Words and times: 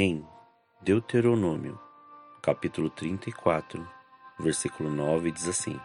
Em 0.00 0.24
Deuteronômio, 0.80 1.76
capítulo 2.40 2.88
34, 2.88 3.84
versículo 4.38 4.88
9, 4.88 5.32
diz 5.32 5.48
assim: 5.48 5.76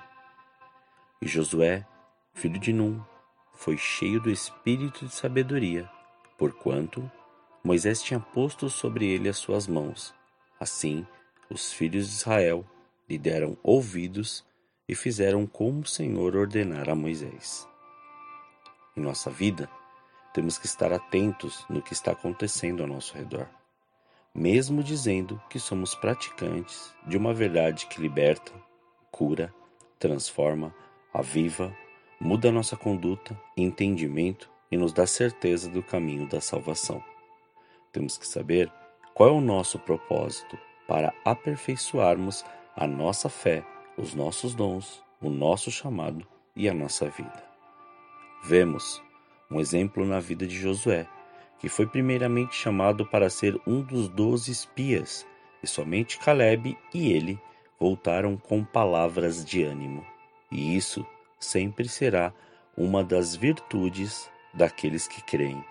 E 1.19 1.27
Josué, 1.27 1.83
filho 2.31 2.59
de 2.59 2.71
Num, 2.71 3.01
foi 3.53 3.75
cheio 3.75 4.21
do 4.21 4.29
espírito 4.29 5.07
de 5.07 5.15
sabedoria, 5.15 5.89
porquanto 6.37 7.11
Moisés 7.63 8.03
tinha 8.03 8.19
posto 8.19 8.69
sobre 8.69 9.07
ele 9.07 9.27
as 9.27 9.37
suas 9.37 9.65
mãos. 9.65 10.13
Assim, 10.59 11.07
os 11.49 11.73
filhos 11.73 12.07
de 12.07 12.13
Israel 12.13 12.63
lhe 13.09 13.17
deram 13.17 13.57
ouvidos 13.63 14.45
e 14.87 14.93
fizeram 14.93 15.47
como 15.47 15.79
o 15.79 15.87
Senhor 15.87 16.35
ordenara 16.35 16.91
a 16.91 16.95
Moisés. 16.95 17.67
Em 18.95 19.01
nossa 19.01 19.31
vida, 19.31 19.67
temos 20.35 20.59
que 20.59 20.67
estar 20.67 20.93
atentos 20.93 21.65
no 21.67 21.81
que 21.81 21.93
está 21.93 22.11
acontecendo 22.11 22.83
ao 22.83 22.87
nosso 22.87 23.17
redor 23.17 23.49
mesmo 24.33 24.83
dizendo 24.83 25.39
que 25.49 25.59
somos 25.59 25.93
praticantes 25.93 26.93
de 27.05 27.17
uma 27.17 27.33
verdade 27.33 27.85
que 27.85 28.01
liberta, 28.01 28.51
cura, 29.11 29.53
transforma, 29.99 30.73
aviva, 31.13 31.75
muda 32.19 32.51
nossa 32.51 32.75
conduta, 32.75 33.39
entendimento 33.55 34.49
e 34.71 34.77
nos 34.77 34.91
dá 34.91 35.05
certeza 35.05 35.69
do 35.69 35.83
caminho 35.83 36.27
da 36.27 36.41
salvação. 36.41 37.03
Temos 37.91 38.17
que 38.17 38.27
saber 38.27 38.71
qual 39.13 39.29
é 39.29 39.31
o 39.31 39.41
nosso 39.41 39.77
propósito 39.77 40.57
para 40.87 41.13
aperfeiçoarmos 41.23 42.43
a 42.75 42.87
nossa 42.87 43.29
fé, 43.29 43.63
os 43.95 44.15
nossos 44.15 44.55
dons, 44.55 45.03
o 45.21 45.29
nosso 45.29 45.69
chamado 45.69 46.27
e 46.55 46.67
a 46.67 46.73
nossa 46.73 47.07
vida. 47.07 47.43
Vemos 48.43 49.01
um 49.49 49.59
exemplo 49.59 50.03
na 50.03 50.19
vida 50.19 50.47
de 50.47 50.59
Josué 50.59 51.07
que 51.59 51.69
foi 51.69 51.87
primeiramente 51.87 52.55
chamado 52.55 53.05
para 53.05 53.29
ser 53.29 53.59
um 53.65 53.81
dos 53.81 54.07
doze 54.09 54.51
espias, 54.51 55.25
e 55.61 55.67
somente 55.67 56.19
Caleb 56.19 56.77
e 56.93 57.11
ele 57.11 57.39
voltaram 57.79 58.37
com 58.37 58.63
palavras 58.63 59.43
de 59.43 59.63
ânimo. 59.63 60.05
E 60.51 60.75
isso 60.75 61.05
sempre 61.39 61.87
será 61.87 62.33
uma 62.77 63.03
das 63.03 63.35
virtudes 63.35 64.29
daqueles 64.53 65.07
que 65.07 65.21
creem, 65.21 65.63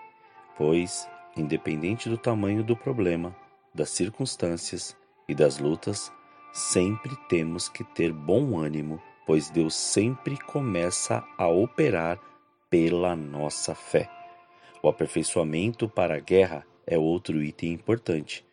pois, 0.57 1.07
independente 1.35 2.09
do 2.09 2.17
tamanho 2.17 2.63
do 2.63 2.75
problema, 2.75 3.35
das 3.73 3.89
circunstâncias 3.89 4.95
e 5.27 5.33
das 5.33 5.57
lutas, 5.57 6.11
sempre 6.51 7.15
temos 7.27 7.67
que 7.67 7.83
ter 7.83 8.11
bom 8.11 8.59
ânimo, 8.59 9.01
pois 9.25 9.49
Deus 9.49 9.75
sempre 9.75 10.37
começa 10.37 11.23
a 11.37 11.47
operar 11.47 12.19
pela 12.69 13.15
nossa 13.15 13.73
fé. 13.73 14.09
O 14.83 14.89
aperfeiçoamento 14.89 15.87
para 15.87 16.15
a 16.17 16.19
guerra 16.19 16.67
é 16.85 16.97
outro 16.97 17.41
item 17.41 17.71
importante. 17.71 18.45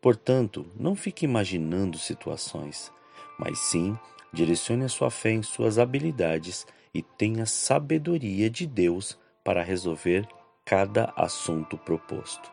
Portanto, 0.00 0.66
não 0.74 0.96
fique 0.96 1.26
imaginando 1.26 1.98
situações, 1.98 2.90
mas 3.38 3.58
sim 3.58 3.94
direcione 4.32 4.84
a 4.84 4.88
sua 4.88 5.10
fé 5.10 5.32
em 5.32 5.42
suas 5.42 5.78
habilidades 5.78 6.66
e 6.94 7.02
tenha 7.02 7.44
sabedoria 7.44 8.48
de 8.48 8.66
Deus 8.66 9.18
para 9.44 9.62
resolver 9.62 10.26
cada 10.64 11.12
assunto 11.14 11.76
proposto. 11.76 12.50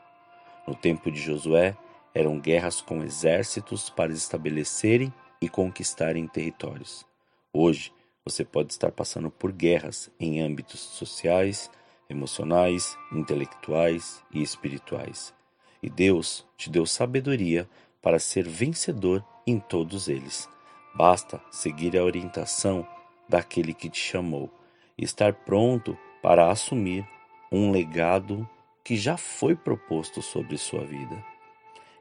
No 0.67 0.75
tempo 0.75 1.09
de 1.09 1.21
Josué, 1.21 1.77
eram 2.13 2.37
guerras 2.37 2.81
com 2.81 3.01
exércitos 3.01 3.89
para 3.89 4.11
estabelecerem 4.11 5.11
e 5.41 5.47
conquistarem 5.47 6.27
territórios. 6.27 7.05
Hoje, 7.53 7.93
você 8.25 8.43
pode 8.43 8.73
estar 8.73 8.91
passando 8.91 9.31
por 9.31 9.53
guerras 9.53 10.11
em 10.19 10.41
âmbitos 10.41 10.81
sociais, 10.81 11.71
emocionais, 12.11 12.97
intelectuais 13.11 14.23
e 14.31 14.41
espirituais. 14.41 15.33
E 15.81 15.89
Deus 15.89 16.45
te 16.57 16.69
deu 16.69 16.85
sabedoria 16.85 17.67
para 18.01 18.19
ser 18.19 18.47
vencedor 18.47 19.25
em 19.47 19.59
todos 19.59 20.07
eles. 20.07 20.49
Basta 20.93 21.41
seguir 21.49 21.97
a 21.97 22.03
orientação 22.03 22.85
daquele 23.27 23.73
que 23.73 23.89
te 23.89 23.99
chamou 23.99 24.49
e 24.97 25.03
estar 25.03 25.33
pronto 25.33 25.97
para 26.21 26.51
assumir 26.51 27.07
um 27.51 27.71
legado 27.71 28.47
que 28.83 28.95
já 28.95 29.17
foi 29.17 29.55
proposto 29.55 30.21
sobre 30.21 30.57
sua 30.57 30.83
vida. 30.83 31.23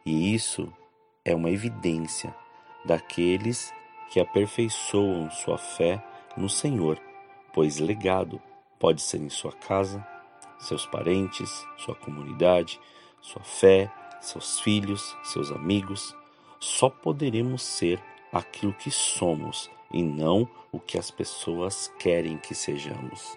E 0.05 0.35
isso 0.35 0.73
é 1.25 1.35
uma 1.35 1.51
evidência 1.51 2.35
daqueles 2.85 3.73
que 4.11 4.21
aperfeiçoam 4.21 5.31
sua 5.31 5.59
fé 5.59 6.03
no 6.37 6.49
Senhor, 6.49 7.01
pois 7.53 7.79
legado 7.79 8.41
Pode 8.81 9.03
ser 9.03 9.21
em 9.21 9.29
sua 9.29 9.53
casa, 9.53 10.03
seus 10.59 10.87
parentes, 10.87 11.67
sua 11.77 11.95
comunidade, 11.95 12.81
sua 13.21 13.43
fé, 13.43 13.93
seus 14.23 14.59
filhos, 14.59 15.15
seus 15.23 15.53
amigos. 15.53 16.17
Só 16.59 16.89
poderemos 16.89 17.63
ser 17.63 18.03
aquilo 18.33 18.73
que 18.73 18.91
somos 18.91 19.71
e 19.93 20.03
não 20.03 20.49
o 20.73 20.81
que 20.81 20.97
as 20.97 21.11
pessoas 21.11 21.93
querem 21.99 22.39
que 22.39 22.55
sejamos. 22.55 23.37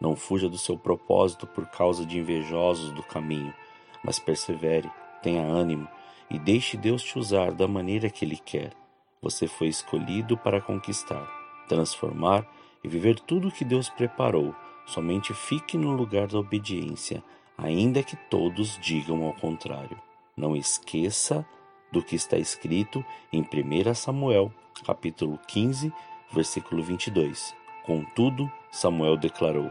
Não 0.00 0.16
fuja 0.16 0.48
do 0.48 0.58
seu 0.58 0.76
propósito 0.76 1.46
por 1.46 1.66
causa 1.66 2.04
de 2.04 2.18
invejosos 2.18 2.90
do 2.90 3.04
caminho, 3.04 3.54
mas 4.02 4.18
persevere, 4.18 4.90
tenha 5.22 5.44
ânimo 5.44 5.86
e 6.28 6.40
deixe 6.40 6.76
Deus 6.76 7.04
te 7.04 7.20
usar 7.20 7.52
da 7.52 7.68
maneira 7.68 8.10
que 8.10 8.24
Ele 8.24 8.36
quer. 8.36 8.72
Você 9.20 9.46
foi 9.46 9.68
escolhido 9.68 10.36
para 10.36 10.60
conquistar, 10.60 11.24
transformar 11.68 12.44
e 12.82 12.88
viver 12.88 13.20
tudo 13.20 13.46
o 13.46 13.52
que 13.52 13.64
Deus 13.64 13.88
preparou 13.88 14.52
Somente 14.86 15.32
fique 15.32 15.78
no 15.78 15.92
lugar 15.92 16.26
da 16.26 16.38
obediência, 16.38 17.22
ainda 17.56 18.02
que 18.02 18.16
todos 18.28 18.78
digam 18.78 19.24
ao 19.24 19.32
contrário. 19.34 20.00
Não 20.36 20.56
esqueça 20.56 21.46
do 21.90 22.02
que 22.02 22.16
está 22.16 22.36
escrito 22.38 23.04
em 23.32 23.42
1 23.42 23.94
Samuel, 23.94 24.52
capítulo 24.84 25.38
15, 25.46 25.92
versículo 26.32 26.82
22. 26.82 27.54
Contudo, 27.84 28.50
Samuel 28.70 29.16
declarou: 29.16 29.70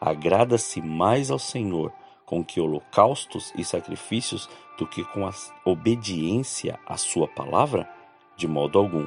Agrada-se 0.00 0.80
mais 0.80 1.30
ao 1.30 1.38
Senhor 1.38 1.92
com 2.24 2.44
que 2.44 2.60
holocaustos 2.60 3.52
e 3.56 3.64
sacrifícios 3.64 4.48
do 4.78 4.86
que 4.86 5.04
com 5.04 5.26
a 5.26 5.30
obediência 5.64 6.78
à 6.86 6.96
sua 6.96 7.28
palavra? 7.28 7.88
De 8.36 8.46
modo 8.46 8.78
algum. 8.78 9.06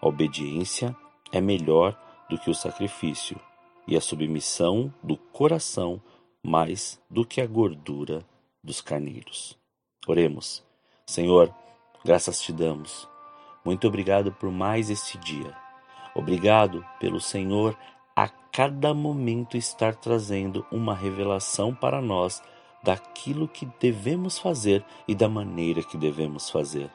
A 0.00 0.08
obediência 0.08 0.96
é 1.30 1.40
melhor 1.40 1.98
do 2.30 2.38
que 2.38 2.48
o 2.48 2.54
sacrifício, 2.54 3.38
e 3.90 3.96
a 3.96 4.00
submissão 4.00 4.94
do 5.02 5.16
coração 5.16 6.00
mais 6.42 6.98
do 7.10 7.26
que 7.26 7.40
a 7.40 7.46
gordura 7.46 8.24
dos 8.62 8.80
carneiros. 8.80 9.58
Oremos. 10.06 10.62
Senhor, 11.04 11.52
graças 12.04 12.40
te 12.40 12.52
damos. 12.52 13.08
Muito 13.64 13.88
obrigado 13.88 14.32
por 14.32 14.50
mais 14.50 14.88
este 14.88 15.18
dia. 15.18 15.54
Obrigado 16.14 16.86
pelo 17.00 17.20
Senhor 17.20 17.76
a 18.14 18.28
cada 18.28 18.94
momento 18.94 19.56
estar 19.56 19.96
trazendo 19.96 20.64
uma 20.70 20.94
revelação 20.94 21.74
para 21.74 22.00
nós 22.00 22.40
daquilo 22.82 23.48
que 23.48 23.66
devemos 23.80 24.38
fazer 24.38 24.84
e 25.06 25.14
da 25.16 25.28
maneira 25.28 25.82
que 25.82 25.98
devemos 25.98 26.48
fazer. 26.48 26.90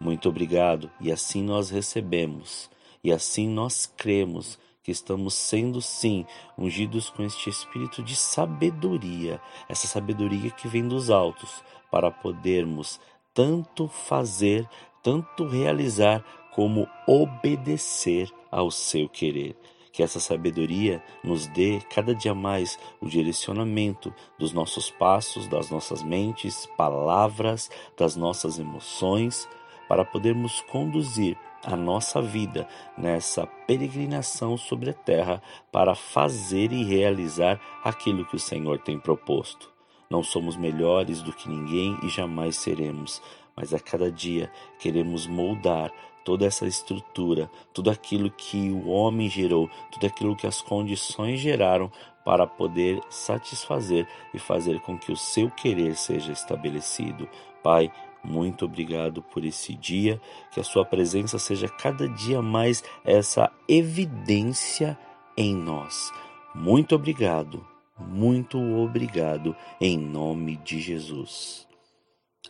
Muito 0.00 0.28
obrigado, 0.28 0.90
e 0.98 1.12
assim 1.12 1.42
nós 1.42 1.68
recebemos, 1.68 2.70
e 3.04 3.12
assim 3.12 3.46
nós 3.48 3.84
cremos 3.84 4.58
que 4.82 4.90
estamos 4.90 5.34
sendo 5.34 5.80
sim 5.80 6.24
ungidos 6.56 7.10
com 7.10 7.22
este 7.22 7.50
espírito 7.50 8.02
de 8.02 8.16
sabedoria, 8.16 9.40
essa 9.68 9.86
sabedoria 9.86 10.50
que 10.50 10.68
vem 10.68 10.86
dos 10.86 11.10
altos, 11.10 11.62
para 11.90 12.10
podermos 12.10 13.00
tanto 13.34 13.88
fazer, 13.88 14.68
tanto 15.02 15.46
realizar, 15.46 16.24
como 16.52 16.88
obedecer 17.06 18.30
ao 18.50 18.70
seu 18.70 19.08
querer. 19.08 19.56
Que 19.92 20.02
essa 20.02 20.20
sabedoria 20.20 21.02
nos 21.22 21.46
dê 21.48 21.80
cada 21.92 22.14
dia 22.14 22.34
mais 22.34 22.78
o 23.00 23.08
direcionamento 23.08 24.14
dos 24.38 24.52
nossos 24.52 24.90
passos, 24.90 25.48
das 25.48 25.70
nossas 25.70 26.02
mentes, 26.02 26.66
palavras, 26.76 27.70
das 27.96 28.16
nossas 28.16 28.58
emoções, 28.58 29.48
para 29.88 30.04
podermos 30.04 30.60
conduzir 30.62 31.36
a 31.64 31.76
nossa 31.76 32.22
vida 32.22 32.66
nessa 32.96 33.46
peregrinação 33.66 34.56
sobre 34.56 34.90
a 34.90 34.94
terra 34.94 35.42
para 35.70 35.94
fazer 35.94 36.72
e 36.72 36.84
realizar 36.84 37.60
aquilo 37.84 38.24
que 38.24 38.36
o 38.36 38.40
Senhor 38.40 38.78
tem 38.78 38.98
proposto. 38.98 39.70
Não 40.10 40.22
somos 40.22 40.56
melhores 40.56 41.22
do 41.22 41.32
que 41.32 41.48
ninguém 41.48 41.96
e 42.02 42.08
jamais 42.08 42.56
seremos, 42.56 43.22
mas 43.54 43.72
a 43.72 43.78
cada 43.78 44.10
dia 44.10 44.50
queremos 44.78 45.26
moldar 45.26 45.92
toda 46.24 46.46
essa 46.46 46.66
estrutura, 46.66 47.50
tudo 47.72 47.90
aquilo 47.90 48.30
que 48.30 48.70
o 48.70 48.88
homem 48.88 49.28
gerou, 49.28 49.70
tudo 49.90 50.06
aquilo 50.06 50.36
que 50.36 50.46
as 50.46 50.60
condições 50.60 51.40
geraram 51.40 51.90
para 52.24 52.46
poder 52.46 53.00
satisfazer 53.08 54.06
e 54.34 54.38
fazer 54.38 54.80
com 54.80 54.98
que 54.98 55.12
o 55.12 55.16
seu 55.16 55.50
querer 55.50 55.96
seja 55.96 56.32
estabelecido. 56.32 57.28
Pai, 57.62 57.90
muito 58.22 58.64
obrigado 58.64 59.22
por 59.22 59.44
esse 59.44 59.74
dia, 59.74 60.20
que 60.52 60.60
a 60.60 60.64
sua 60.64 60.84
presença 60.84 61.38
seja 61.38 61.68
cada 61.68 62.08
dia 62.08 62.42
mais 62.42 62.84
essa 63.04 63.50
evidência 63.68 64.98
em 65.36 65.54
nós. 65.54 66.12
Muito 66.54 66.94
obrigado, 66.94 67.66
muito 67.98 68.58
obrigado, 68.58 69.56
em 69.80 69.98
nome 69.98 70.56
de 70.56 70.80
Jesus. 70.80 71.66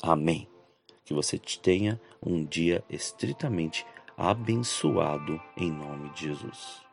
Amém. 0.02 0.49
Que 1.05 1.14
você 1.14 1.38
tenha 1.38 2.00
um 2.25 2.44
dia 2.44 2.84
estritamente 2.88 3.84
abençoado 4.17 5.40
em 5.56 5.70
nome 5.70 6.11
de 6.11 6.28
Jesus. 6.28 6.89